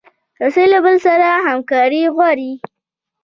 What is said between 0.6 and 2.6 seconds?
له بل سره همکاري غواړي.